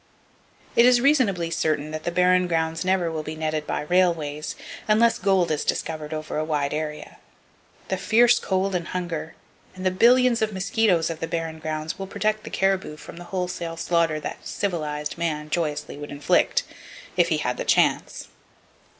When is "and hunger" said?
8.73-9.35